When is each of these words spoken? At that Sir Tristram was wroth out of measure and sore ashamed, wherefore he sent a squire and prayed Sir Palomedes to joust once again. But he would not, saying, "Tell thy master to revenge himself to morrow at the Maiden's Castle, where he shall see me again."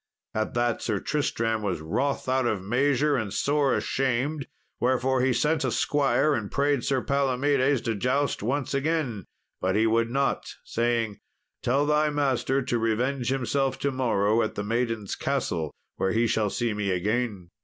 At 0.33 0.55
that 0.55 0.81
Sir 0.81 0.97
Tristram 0.99 1.61
was 1.61 1.79
wroth 1.79 2.27
out 2.27 2.47
of 2.47 2.63
measure 2.63 3.15
and 3.15 3.31
sore 3.31 3.75
ashamed, 3.75 4.47
wherefore 4.79 5.21
he 5.21 5.31
sent 5.31 5.63
a 5.63 5.69
squire 5.69 6.33
and 6.33 6.49
prayed 6.49 6.83
Sir 6.83 7.03
Palomedes 7.03 7.81
to 7.81 7.93
joust 7.93 8.41
once 8.41 8.73
again. 8.73 9.25
But 9.61 9.75
he 9.75 9.85
would 9.85 10.09
not, 10.09 10.55
saying, 10.63 11.19
"Tell 11.61 11.85
thy 11.85 12.09
master 12.09 12.63
to 12.63 12.79
revenge 12.79 13.29
himself 13.29 13.77
to 13.77 13.91
morrow 13.91 14.41
at 14.41 14.55
the 14.55 14.63
Maiden's 14.63 15.15
Castle, 15.15 15.71
where 15.97 16.13
he 16.13 16.25
shall 16.25 16.49
see 16.49 16.73
me 16.73 16.89
again." 16.89 17.51